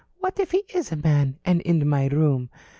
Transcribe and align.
"What 0.17 0.39
if 0.39 0.49
he 0.49 0.63
is 0.73 0.91
a 0.91 0.95
man! 0.95 1.37
And 1.45 1.61
in 1.61 1.87
my 1.87 2.07
room! 2.07 2.49